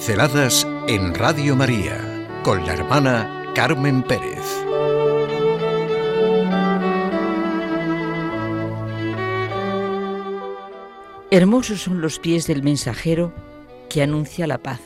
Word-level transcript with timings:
Pinceladas 0.00 0.66
en 0.88 1.14
Radio 1.14 1.54
María 1.54 2.26
con 2.42 2.64
la 2.64 2.72
hermana 2.72 3.52
Carmen 3.54 4.02
Pérez. 4.02 4.40
Hermosos 11.30 11.82
son 11.82 12.00
los 12.00 12.18
pies 12.18 12.46
del 12.46 12.62
mensajero 12.62 13.34
que 13.90 14.02
anuncia 14.02 14.46
la 14.46 14.56
paz. 14.56 14.80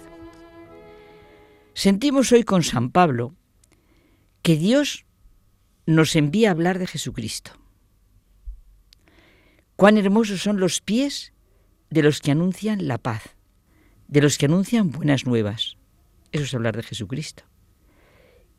Sentimos 1.74 2.32
hoy 2.32 2.42
con 2.42 2.64
San 2.64 2.90
Pablo 2.90 3.36
que 4.42 4.56
Dios 4.56 5.06
nos 5.86 6.16
envía 6.16 6.48
a 6.48 6.52
hablar 6.52 6.80
de 6.80 6.88
Jesucristo. 6.88 7.53
Cuán 9.76 9.96
hermosos 9.96 10.42
son 10.42 10.58
los 10.58 10.81
pies 10.81 11.32
de 11.89 12.03
los 12.03 12.20
que 12.20 12.32
anuncian 12.32 12.89
la 12.89 12.98
paz, 12.98 13.36
de 14.14 14.21
los 14.21 14.39
que 14.39 14.46
anuncian 14.46 14.93
buenas 14.93 15.27
nuevas. 15.27 15.77
Eso 16.31 16.45
es 16.45 16.54
hablar 16.54 16.77
de 16.77 16.85
Jesucristo. 16.85 17.43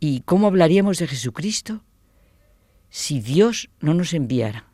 ¿Y 0.02 0.20
cómo 0.26 0.48
hablaríamos 0.48 0.98
de 0.98 1.08
Jesucristo 1.08 1.82
si 2.90 3.22
Dios 3.22 3.70
no 3.80 3.94
nos 3.94 4.14
enviara? 4.14 4.68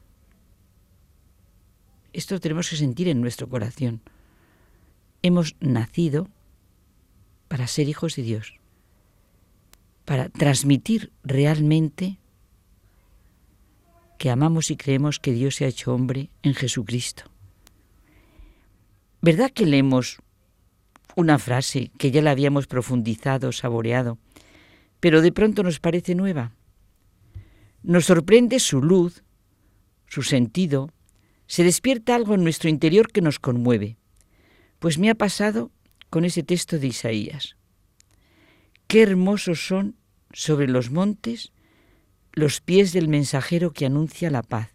Esto 2.14 2.40
tenemos 2.40 2.68
que 2.68 2.78
sentir 2.78 3.08
en 3.10 3.22
nuestro 3.22 3.48
corazón. 3.48 4.02
Hemos 5.22 5.56
nacido 5.60 6.28
para 7.48 7.68
ser 7.68 7.88
hijos 7.88 8.16
de 8.16 8.24
Dios, 8.24 8.56
para 10.04 10.30
transmitir 10.30 11.12
realmente 11.24 12.18
que 14.18 14.32
amamos 14.32 14.72
y 14.72 14.78
creemos 14.78 15.20
que 15.20 15.32
Dios 15.32 15.58
se 15.58 15.66
ha 15.66 15.68
hecho 15.68 15.94
hombre 15.94 16.32
en 16.42 16.56
Jesucristo. 16.56 17.26
¿Verdad 19.22 19.52
que 19.52 19.68
leemos 19.68 20.18
una 21.16 21.40
frase 21.40 21.92
que 21.98 22.12
ya 22.12 22.22
la 22.22 22.32
habíamos 22.32 22.68
profundizado, 22.68 23.52
saboreado, 23.52 24.18
pero 25.00 25.22
de 25.22 25.32
pronto 25.32 25.64
nos 25.64 25.80
parece 25.80 26.16
nueva? 26.16 26.54
Nos 27.84 28.06
sorprende 28.06 28.60
su 28.60 28.82
luz, 28.82 29.24
su 30.08 30.24
sentido, 30.24 30.92
se 31.48 31.64
despierta 31.64 32.16
algo 32.16 32.36
en 32.36 32.44
nuestro 32.44 32.70
interior 32.70 33.12
que 33.12 33.22
nos 33.22 33.40
conmueve. 33.40 33.98
Pues 34.80 34.98
me 34.98 35.10
ha 35.10 35.16
pasado 35.16 35.72
con 36.10 36.26
ese 36.26 36.44
texto 36.44 36.80
de 36.80 36.88
Isaías. 36.88 37.56
Qué 38.88 39.02
hermosos 39.02 39.66
son 39.66 39.96
sobre 40.34 40.68
los 40.68 40.92
montes 40.92 41.52
los 42.34 42.62
pies 42.62 42.94
del 42.94 43.08
mensajero 43.08 43.72
que 43.72 43.86
anuncia 43.86 44.30
la 44.30 44.44
paz, 44.44 44.70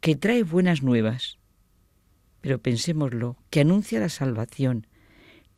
que 0.00 0.16
trae 0.16 0.42
buenas 0.42 0.82
nuevas. 0.82 1.38
Pero 2.40 2.60
pensémoslo, 2.60 3.36
que 3.50 3.60
anuncia 3.60 4.00
la 4.00 4.08
salvación, 4.08 4.86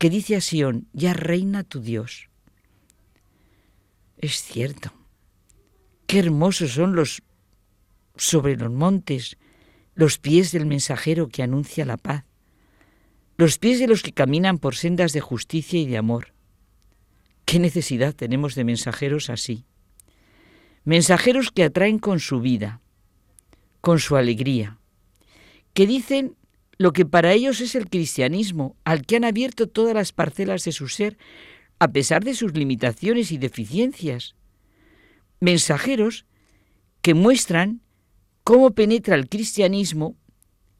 que 0.01 0.09
dice 0.09 0.35
a 0.35 0.41
Sión, 0.41 0.87
ya 0.93 1.13
reina 1.13 1.63
tu 1.63 1.79
Dios. 1.79 2.27
Es 4.17 4.41
cierto. 4.41 4.91
Qué 6.07 6.17
hermosos 6.17 6.71
son 6.71 6.95
los 6.95 7.21
sobre 8.15 8.55
los 8.55 8.71
montes, 8.71 9.37
los 9.93 10.17
pies 10.17 10.51
del 10.53 10.65
mensajero 10.65 11.29
que 11.29 11.43
anuncia 11.43 11.85
la 11.85 11.97
paz, 11.97 12.25
los 13.37 13.59
pies 13.59 13.77
de 13.77 13.85
los 13.85 14.01
que 14.01 14.11
caminan 14.11 14.57
por 14.57 14.75
sendas 14.75 15.13
de 15.13 15.21
justicia 15.21 15.79
y 15.79 15.85
de 15.85 15.99
amor. 15.99 16.33
¿Qué 17.45 17.59
necesidad 17.59 18.15
tenemos 18.15 18.55
de 18.55 18.63
mensajeros 18.63 19.29
así? 19.29 19.65
mensajeros 20.83 21.51
que 21.51 21.63
atraen 21.63 21.99
con 21.99 22.19
su 22.19 22.39
vida, 22.39 22.81
con 23.81 23.99
su 23.99 24.15
alegría, 24.15 24.79
que 25.75 25.85
dicen 25.85 26.37
lo 26.81 26.93
que 26.93 27.05
para 27.05 27.31
ellos 27.31 27.61
es 27.61 27.75
el 27.75 27.87
cristianismo, 27.89 28.75
al 28.85 29.05
que 29.05 29.17
han 29.17 29.23
abierto 29.23 29.69
todas 29.69 29.93
las 29.93 30.11
parcelas 30.13 30.63
de 30.63 30.71
su 30.71 30.87
ser, 30.87 31.15
a 31.77 31.91
pesar 31.91 32.23
de 32.23 32.33
sus 32.33 32.55
limitaciones 32.55 33.31
y 33.31 33.37
deficiencias. 33.37 34.33
Mensajeros 35.39 36.25
que 37.03 37.13
muestran 37.13 37.81
cómo 38.43 38.71
penetra 38.71 39.13
el 39.13 39.29
cristianismo 39.29 40.15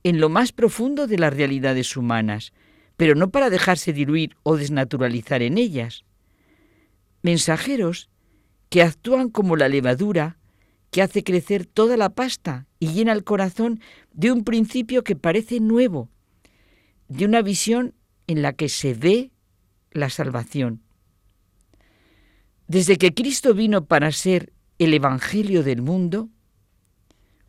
en 0.03 0.19
lo 0.19 0.29
más 0.29 0.51
profundo 0.51 1.05
de 1.05 1.19
las 1.19 1.35
realidades 1.35 1.95
humanas, 1.95 2.51
pero 2.97 3.13
no 3.13 3.29
para 3.29 3.51
dejarse 3.51 3.93
diluir 3.93 4.35
o 4.41 4.57
desnaturalizar 4.57 5.43
en 5.43 5.59
ellas. 5.59 6.03
Mensajeros 7.21 8.09
que 8.69 8.81
actúan 8.81 9.29
como 9.29 9.55
la 9.55 9.69
levadura 9.69 10.39
que 10.91 11.01
hace 11.01 11.23
crecer 11.23 11.65
toda 11.65 11.97
la 11.97 12.09
pasta 12.09 12.67
y 12.79 12.89
llena 12.89 13.13
el 13.13 13.23
corazón 13.23 13.79
de 14.11 14.31
un 14.31 14.43
principio 14.43 15.03
que 15.03 15.15
parece 15.15 15.59
nuevo, 15.59 16.09
de 17.07 17.25
una 17.25 17.41
visión 17.41 17.95
en 18.27 18.41
la 18.41 18.53
que 18.53 18.69
se 18.69 18.93
ve 18.93 19.31
la 19.91 20.09
salvación. 20.09 20.81
Desde 22.67 22.97
que 22.97 23.13
Cristo 23.13 23.53
vino 23.53 23.85
para 23.85 24.11
ser 24.11 24.53
el 24.79 24.93
Evangelio 24.93 25.63
del 25.63 25.81
mundo, 25.81 26.29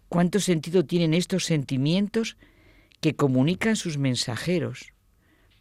¿cuánto 0.09 0.41
sentido 0.41 0.85
tienen 0.85 1.15
estos 1.15 1.45
sentimientos 1.45 2.37
que 3.01 3.15
comunican 3.15 3.77
sus 3.77 3.99
mensajeros? 3.99 4.93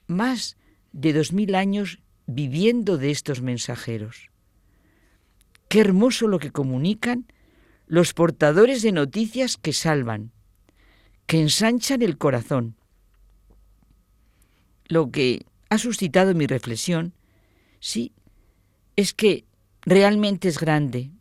Más 0.08 0.58
de 0.94 1.14
dos 1.14 1.34
mil 1.34 1.56
años 1.56 2.00
viviendo 2.28 2.98
de 2.98 3.12
estos 3.12 3.42
mensajeros. 3.42 4.30
Qué 5.68 5.80
hermoso 5.80 6.28
lo 6.28 6.40
que 6.40 6.52
comunican 6.52 7.26
los 7.92 8.14
portadores 8.14 8.84
de 8.84 8.94
noticias 8.94 9.58
que 9.58 9.74
salvan, 9.74 10.32
que 11.26 11.42
ensanchan 11.42 12.02
el 12.02 12.18
corazón. 12.18 12.78
Lo 14.88 15.12
que 15.12 15.46
ha 15.70 15.78
suscitado 15.78 16.34
mi 16.34 16.48
reflexión, 16.48 17.14
sí, 17.82 18.14
es 18.96 19.14
que 19.14 19.44
realmente 19.82 20.48
es 20.48 20.58
grande, 20.58 21.12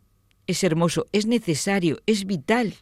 es 0.47 0.63
hermoso, 0.63 1.07
es 1.11 1.25
necesario, 1.25 1.99
es 2.05 2.25
vital 2.25 2.73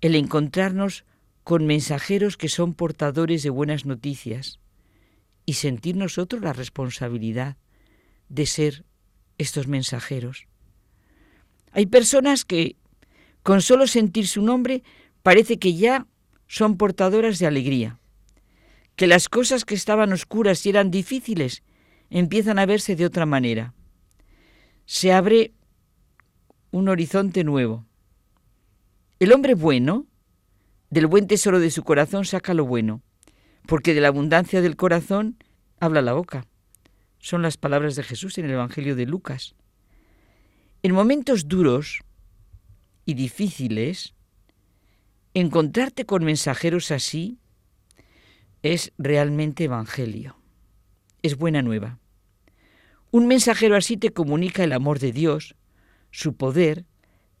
el 0.00 0.14
encontrarnos 0.14 1.04
con 1.42 1.66
mensajeros 1.66 2.36
que 2.36 2.48
son 2.48 2.74
portadores 2.74 3.42
de 3.42 3.50
buenas 3.50 3.84
noticias 3.84 4.60
y 5.44 5.54
sentir 5.54 5.96
nosotros 5.96 6.40
la 6.40 6.52
responsabilidad 6.52 7.56
de 8.28 8.46
ser 8.46 8.84
estos 9.38 9.66
mensajeros. 9.66 10.46
Hay 11.72 11.86
personas 11.86 12.44
que, 12.44 12.76
con 13.42 13.62
solo 13.62 13.86
sentir 13.86 14.26
su 14.26 14.42
nombre, 14.42 14.82
parece 15.22 15.58
que 15.58 15.74
ya 15.74 16.06
son 16.46 16.76
portadoras 16.76 17.38
de 17.38 17.46
alegría, 17.46 17.98
que 18.96 19.06
las 19.06 19.28
cosas 19.28 19.64
que 19.64 19.74
estaban 19.74 20.12
oscuras 20.12 20.64
y 20.66 20.70
eran 20.70 20.90
difíciles 20.90 21.62
empiezan 22.10 22.58
a 22.58 22.66
verse 22.66 22.96
de 22.96 23.06
otra 23.06 23.26
manera. 23.26 23.74
Se 24.86 25.12
abre 25.12 25.52
un 26.70 26.88
horizonte 26.88 27.44
nuevo. 27.44 27.86
El 29.18 29.32
hombre 29.32 29.54
bueno, 29.54 30.06
del 30.90 31.06
buen 31.06 31.26
tesoro 31.26 31.60
de 31.60 31.70
su 31.70 31.82
corazón 31.82 32.24
saca 32.24 32.54
lo 32.54 32.64
bueno, 32.64 33.02
porque 33.66 33.92
de 33.92 34.00
la 34.00 34.08
abundancia 34.08 34.62
del 34.62 34.76
corazón 34.76 35.36
habla 35.80 36.02
la 36.02 36.14
boca. 36.14 36.46
Son 37.18 37.42
las 37.42 37.56
palabras 37.56 37.96
de 37.96 38.04
Jesús 38.04 38.38
en 38.38 38.46
el 38.46 38.52
Evangelio 38.52 38.96
de 38.96 39.06
Lucas. 39.06 39.54
En 40.82 40.92
momentos 40.92 41.48
duros 41.48 42.00
y 43.04 43.14
difíciles, 43.14 44.14
encontrarte 45.34 46.06
con 46.06 46.24
mensajeros 46.24 46.92
así 46.92 47.38
es 48.62 48.92
realmente 48.96 49.64
Evangelio. 49.64 50.36
Es 51.22 51.36
buena 51.36 51.62
nueva. 51.62 51.98
Un 53.10 53.26
mensajero 53.26 53.74
así 53.74 53.96
te 53.96 54.12
comunica 54.12 54.62
el 54.62 54.72
amor 54.72 55.00
de 55.00 55.10
Dios, 55.10 55.56
su 56.12 56.36
poder, 56.36 56.84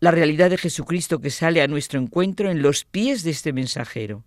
la 0.00 0.10
realidad 0.10 0.50
de 0.50 0.58
Jesucristo 0.58 1.20
que 1.20 1.30
sale 1.30 1.62
a 1.62 1.68
nuestro 1.68 2.00
encuentro 2.00 2.50
en 2.50 2.60
los 2.60 2.84
pies 2.84 3.22
de 3.22 3.30
este 3.30 3.52
mensajero. 3.52 4.24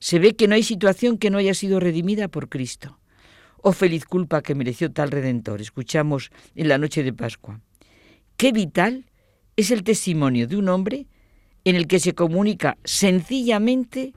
Se 0.00 0.18
ve 0.18 0.34
que 0.34 0.48
no 0.48 0.56
hay 0.56 0.64
situación 0.64 1.16
que 1.16 1.30
no 1.30 1.38
haya 1.38 1.54
sido 1.54 1.78
redimida 1.78 2.26
por 2.26 2.48
Cristo. 2.48 2.98
Oh 3.64 3.72
feliz 3.72 4.04
culpa 4.04 4.42
que 4.42 4.56
mereció 4.56 4.90
tal 4.90 5.12
redentor. 5.12 5.60
Escuchamos 5.60 6.32
en 6.56 6.66
la 6.66 6.78
noche 6.78 7.04
de 7.04 7.12
Pascua. 7.12 7.60
Qué 8.36 8.50
vital 8.50 9.06
es 9.56 9.70
el 9.70 9.84
testimonio 9.84 10.48
de 10.48 10.56
un 10.56 10.68
hombre 10.68 11.06
en 11.64 11.76
el 11.76 11.86
que 11.86 12.00
se 12.00 12.12
comunica 12.12 12.76
sencillamente 12.82 14.14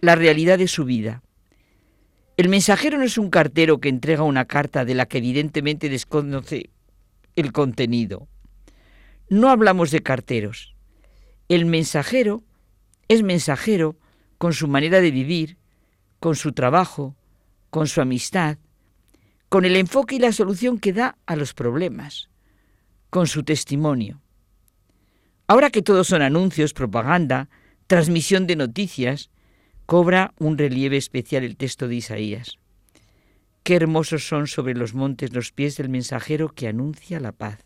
la 0.00 0.16
realidad 0.16 0.58
de 0.58 0.66
su 0.66 0.84
vida. 0.84 1.22
El 2.36 2.48
mensajero 2.48 2.98
no 2.98 3.04
es 3.04 3.16
un 3.16 3.30
cartero 3.30 3.78
que 3.78 3.88
entrega 3.88 4.24
una 4.24 4.46
carta 4.46 4.84
de 4.84 4.96
la 4.96 5.06
que 5.06 5.18
evidentemente 5.18 5.88
desconoce 5.88 6.70
el 7.36 7.52
contenido. 7.52 8.26
No 9.28 9.50
hablamos 9.50 9.92
de 9.92 10.00
carteros. 10.00 10.74
El 11.48 11.64
mensajero 11.64 12.42
es 13.06 13.22
mensajero 13.22 13.96
con 14.36 14.52
su 14.52 14.66
manera 14.66 15.00
de 15.00 15.12
vivir, 15.12 15.58
con 16.18 16.34
su 16.34 16.52
trabajo, 16.52 17.14
con 17.70 17.86
su 17.86 18.00
amistad, 18.00 18.58
con 19.50 19.64
el 19.64 19.74
enfoque 19.74 20.14
y 20.14 20.18
la 20.20 20.32
solución 20.32 20.78
que 20.78 20.92
da 20.92 21.18
a 21.26 21.34
los 21.34 21.54
problemas, 21.54 22.30
con 23.10 23.26
su 23.26 23.42
testimonio. 23.42 24.22
Ahora 25.48 25.70
que 25.70 25.82
todos 25.82 26.06
son 26.06 26.22
anuncios, 26.22 26.72
propaganda, 26.72 27.50
transmisión 27.88 28.46
de 28.46 28.54
noticias, 28.54 29.28
cobra 29.86 30.34
un 30.38 30.56
relieve 30.56 30.96
especial 30.96 31.42
el 31.42 31.56
texto 31.56 31.88
de 31.88 31.96
Isaías. 31.96 32.58
Qué 33.64 33.74
hermosos 33.74 34.28
son 34.28 34.46
sobre 34.46 34.74
los 34.74 34.94
montes 34.94 35.34
los 35.34 35.50
pies 35.50 35.76
del 35.76 35.88
mensajero 35.88 36.50
que 36.50 36.68
anuncia 36.68 37.18
la 37.18 37.32
paz. 37.32 37.58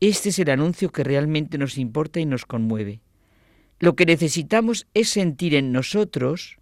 Este 0.00 0.28
es 0.28 0.38
el 0.38 0.50
anuncio 0.50 0.92
que 0.92 1.02
realmente 1.02 1.56
nos 1.56 1.78
importa 1.78 2.20
y 2.20 2.26
nos 2.26 2.44
conmueve. 2.44 3.00
Lo 3.78 3.96
que 3.96 4.04
necesitamos 4.04 4.86
es 4.92 5.08
sentir 5.08 5.54
en 5.54 5.72
nosotros 5.72 6.58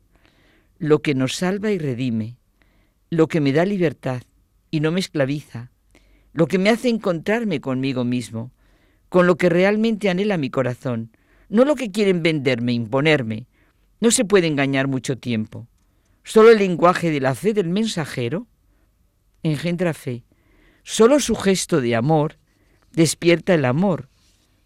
lo 0.78 1.02
que 1.02 1.16
nos 1.16 1.34
salva 1.34 1.72
y 1.72 1.78
redime, 1.78 2.36
lo 3.10 3.26
que 3.26 3.40
me 3.40 3.52
da 3.52 3.64
libertad 3.64 4.22
y 4.70 4.80
no 4.80 4.92
me 4.92 5.00
esclaviza, 5.00 5.70
lo 6.32 6.46
que 6.46 6.58
me 6.58 6.70
hace 6.70 6.88
encontrarme 6.88 7.60
conmigo 7.60 8.04
mismo, 8.04 8.52
con 9.08 9.26
lo 9.26 9.36
que 9.36 9.48
realmente 9.48 10.08
anhela 10.08 10.36
mi 10.36 10.48
corazón, 10.48 11.10
no 11.48 11.64
lo 11.64 11.74
que 11.74 11.90
quieren 11.90 12.22
venderme, 12.22 12.72
imponerme. 12.72 13.48
No 14.00 14.12
se 14.12 14.24
puede 14.24 14.46
engañar 14.46 14.86
mucho 14.86 15.18
tiempo. 15.18 15.66
Solo 16.22 16.50
el 16.50 16.58
lenguaje 16.58 17.10
de 17.10 17.20
la 17.20 17.34
fe 17.34 17.52
del 17.52 17.68
mensajero 17.68 18.46
engendra 19.42 19.92
fe. 19.92 20.22
Solo 20.84 21.18
su 21.18 21.34
gesto 21.34 21.80
de 21.80 21.96
amor 21.96 22.38
despierta 22.92 23.54
el 23.54 23.64
amor. 23.64 24.08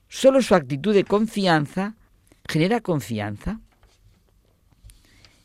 Solo 0.08 0.42
su 0.42 0.54
actitud 0.54 0.94
de 0.94 1.04
confianza 1.04 1.96
genera 2.46 2.82
confianza. 2.82 3.60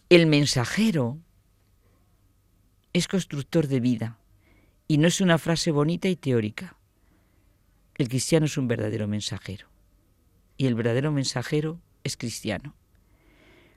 El 0.10 0.28
mensajero 0.28 1.18
es 2.94 3.08
constructor 3.08 3.68
de 3.68 3.80
vida 3.80 4.20
y 4.88 4.98
no 4.98 5.08
es 5.08 5.22
una 5.22 5.38
frase 5.38 5.72
bonita 5.72 6.08
y 6.08 6.16
teórica. 6.16 6.78
El 7.96 8.10
cristiano 8.10 8.46
es 8.46 8.58
un 8.58 8.68
verdadero 8.68 9.08
mensajero 9.08 9.68
y 10.58 10.66
el 10.66 10.76
verdadero 10.76 11.12
mensajero 11.12 11.80
es 12.04 12.18
cristiano. 12.18 12.76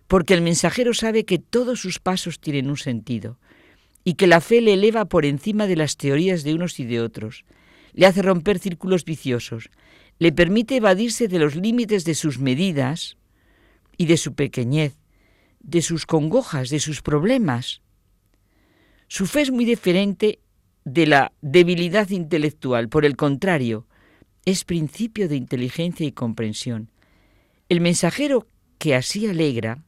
Porque 0.07 0.35
el 0.35 0.43
mensajero 0.43 0.95
sabe 0.95 1.25
que 1.25 1.39
todos 1.39 1.81
sus 1.81 1.99
pasos 1.99 2.41
tienen 2.41 2.69
un 2.69 2.77
sentido 2.77 3.39
y 4.05 4.15
que 4.15 4.27
la 4.27 4.41
fe 4.41 4.61
le 4.61 4.75
eleva 4.75 5.05
por 5.05 5.25
encima 5.25 5.67
de 5.67 5.77
las 5.77 5.97
teorías 5.97 6.43
de 6.43 6.55
unos 6.55 6.81
y 6.81 6.85
de 6.85 7.01
otros, 7.01 7.45
le 7.93 8.07
hace 8.07 8.23
romper 8.23 8.59
círculos 8.59 9.05
viciosos, 9.05 9.71
le 10.19 10.33
permite 10.33 10.77
evadirse 10.77 11.29
de 11.29 11.39
los 11.39 11.55
límites 11.57 12.05
de 12.05 12.15
sus 12.15 12.39
medidas 12.39 13.17
y 13.97 14.07
de 14.07 14.17
su 14.17 14.35
pequeñez, 14.35 14.97
de 15.61 15.83
sus 15.83 16.07
congojas, 16.07 16.71
de 16.71 16.81
sus 16.81 17.03
problemas. 17.03 17.82
Su 19.15 19.27
fe 19.27 19.43
es 19.43 19.51
muy 19.51 19.67
diferente 19.67 20.39
de 20.87 21.07
la 21.07 21.33
debilidad 21.43 22.09
intelectual, 22.09 22.89
por 22.89 23.05
el 23.05 23.15
contrario, 23.15 23.87
es 24.47 24.65
principio 24.65 25.29
de 25.29 25.37
inteligencia 25.37 26.07
y 26.07 26.13
comprensión. 26.13 26.91
El 27.69 27.83
mensajero 27.83 28.47
que 28.79 28.95
así 28.95 29.27
alegra 29.27 29.85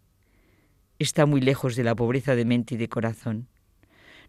está 0.98 1.24
muy 1.24 1.40
lejos 1.40 1.74
de 1.74 1.84
la 1.84 1.94
pobreza 1.94 2.34
de 2.34 2.44
mente 2.44 2.74
y 2.74 2.76
de 2.76 2.90
corazón. 2.90 3.48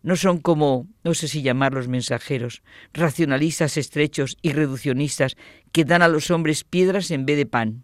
No 0.02 0.16
son 0.16 0.38
como, 0.38 0.88
no 1.04 1.14
sé 1.14 1.28
si 1.28 1.42
llamarlos 1.42 1.90
mensajeros, 1.90 2.64
racionalistas 2.94 3.76
estrechos 3.76 4.38
y 4.42 4.54
reduccionistas 4.54 5.36
que 5.74 5.84
dan 5.84 6.04
a 6.04 6.08
los 6.08 6.32
hombres 6.32 6.64
piedras 6.64 7.12
en 7.12 7.26
vez 7.26 7.36
de 7.36 7.46
pan. 7.46 7.84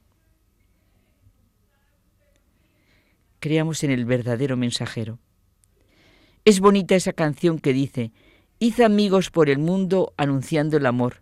Creamos 3.42 3.84
en 3.84 3.92
el 3.92 4.06
verdadero 4.06 4.56
mensajero. 4.56 5.19
Es 6.43 6.59
bonita 6.59 6.95
esa 6.95 7.13
canción 7.13 7.59
que 7.59 7.71
dice, 7.71 8.11
Hiz 8.57 8.79
amigos 8.79 9.29
por 9.29 9.49
el 9.49 9.59
mundo 9.59 10.13
anunciando 10.17 10.77
el 10.77 10.88
amor, 10.88 11.21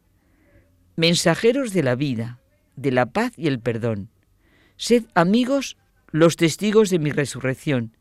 mensajeros 0.95 1.73
de 1.73 1.83
la 1.83 1.95
vida, 1.95 2.39
de 2.77 2.91
la 2.91 3.07
paz 3.07 3.33
y 3.37 3.47
el 3.47 3.59
perdón. 3.59 4.09
Sed 4.77 5.05
amigos 5.15 5.77
los 6.11 6.37
testigos 6.37 6.89
de 6.89 6.99
mi 6.99 7.11
resurrección, 7.11 7.97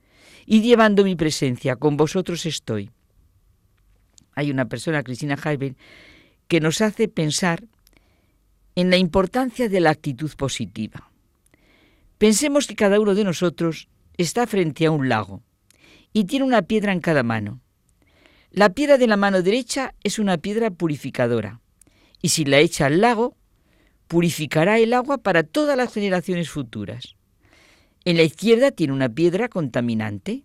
y 0.46 0.62
llevando 0.62 1.02
mi 1.02 1.16
presencia, 1.16 1.76
con 1.76 1.96
vosotros 1.96 2.46
estoy. 2.46 2.90
Hay 4.34 4.50
una 4.52 4.66
persona, 4.66 5.02
Cristina 5.02 5.36
Jaime, 5.36 5.74
que 6.46 6.60
nos 6.60 6.80
hace 6.80 7.08
pensar 7.08 7.64
en 8.76 8.90
la 8.90 8.96
importancia 8.96 9.68
de 9.68 9.80
la 9.80 9.90
actitud 9.90 10.30
positiva. 10.36 11.10
Pensemos 12.16 12.68
que 12.68 12.76
cada 12.76 13.00
uno 13.00 13.16
de 13.16 13.24
nosotros 13.24 13.88
está 14.16 14.46
frente 14.46 14.86
a 14.86 14.92
un 14.92 15.08
lago 15.08 15.42
y 16.12 16.24
tiene 16.24 16.44
una 16.44 16.62
piedra 16.62 16.92
en 16.92 17.00
cada 17.00 17.22
mano. 17.22 17.60
La 18.50 18.70
piedra 18.70 18.98
de 18.98 19.06
la 19.06 19.16
mano 19.16 19.42
derecha 19.42 19.94
es 20.02 20.18
una 20.18 20.38
piedra 20.38 20.70
purificadora 20.70 21.60
y 22.22 22.30
si 22.30 22.44
la 22.44 22.58
echa 22.58 22.86
al 22.86 23.00
lago, 23.00 23.36
purificará 24.08 24.78
el 24.78 24.94
agua 24.94 25.18
para 25.18 25.42
todas 25.42 25.76
las 25.76 25.92
generaciones 25.92 26.48
futuras. 26.50 27.14
En 28.04 28.16
la 28.16 28.22
izquierda 28.22 28.70
tiene 28.70 28.94
una 28.94 29.08
piedra 29.08 29.48
contaminante 29.48 30.44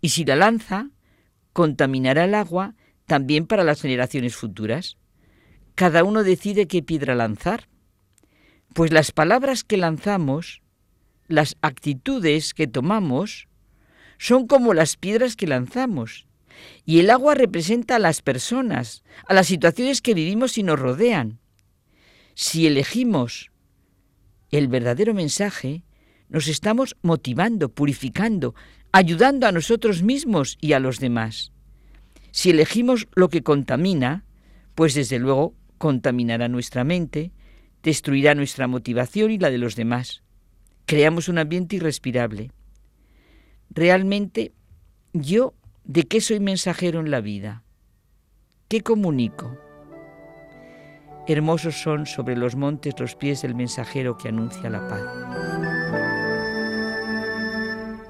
y 0.00 0.08
si 0.08 0.24
la 0.24 0.34
lanza, 0.34 0.88
contaminará 1.52 2.24
el 2.24 2.34
agua 2.34 2.74
también 3.06 3.46
para 3.46 3.64
las 3.64 3.82
generaciones 3.82 4.34
futuras. 4.34 4.96
Cada 5.74 6.04
uno 6.04 6.22
decide 6.22 6.66
qué 6.66 6.82
piedra 6.82 7.14
lanzar. 7.14 7.68
Pues 8.74 8.90
las 8.90 9.12
palabras 9.12 9.64
que 9.64 9.76
lanzamos 9.76 10.62
las 11.28 11.56
actitudes 11.60 12.54
que 12.54 12.66
tomamos 12.66 13.48
son 14.22 14.46
como 14.46 14.72
las 14.72 14.96
piedras 14.96 15.34
que 15.34 15.48
lanzamos. 15.48 16.28
Y 16.84 17.00
el 17.00 17.10
agua 17.10 17.34
representa 17.34 17.96
a 17.96 17.98
las 17.98 18.22
personas, 18.22 19.02
a 19.26 19.34
las 19.34 19.48
situaciones 19.48 20.00
que 20.00 20.14
vivimos 20.14 20.58
y 20.58 20.62
nos 20.62 20.78
rodean. 20.78 21.40
Si 22.34 22.68
elegimos 22.68 23.50
el 24.52 24.68
verdadero 24.68 25.12
mensaje, 25.12 25.82
nos 26.28 26.46
estamos 26.46 26.96
motivando, 27.02 27.68
purificando, 27.68 28.54
ayudando 28.92 29.48
a 29.48 29.52
nosotros 29.52 30.04
mismos 30.04 30.56
y 30.60 30.74
a 30.74 30.78
los 30.78 31.00
demás. 31.00 31.50
Si 32.30 32.50
elegimos 32.50 33.08
lo 33.16 33.28
que 33.28 33.42
contamina, 33.42 34.24
pues 34.76 34.94
desde 34.94 35.18
luego 35.18 35.56
contaminará 35.78 36.46
nuestra 36.46 36.84
mente, 36.84 37.32
destruirá 37.82 38.36
nuestra 38.36 38.68
motivación 38.68 39.32
y 39.32 39.38
la 39.38 39.50
de 39.50 39.58
los 39.58 39.74
demás 39.74 40.22
creamos 40.86 41.28
un 41.28 41.38
ambiente 41.38 41.76
irrespirable. 41.76 42.50
Realmente, 43.74 44.52
yo, 45.14 45.54
¿de 45.84 46.02
qué 46.04 46.20
soy 46.20 46.40
mensajero 46.40 47.00
en 47.00 47.10
la 47.10 47.22
vida? 47.22 47.62
¿Qué 48.68 48.82
comunico? 48.82 49.56
Hermosos 51.26 51.80
son 51.80 52.04
sobre 52.04 52.36
los 52.36 52.54
montes 52.54 52.98
los 52.98 53.14
pies 53.14 53.42
del 53.42 53.54
mensajero 53.54 54.18
que 54.18 54.28
anuncia 54.28 54.68
la 54.68 54.88
paz. 54.88 55.02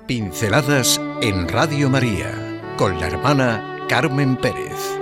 Pinceladas 0.07 1.01
en 1.21 1.49
Radio 1.49 1.89
María 1.89 2.61
con 2.77 2.99
la 2.99 3.07
hermana 3.07 3.87
Carmen 3.89 4.37
Pérez. 4.37 5.02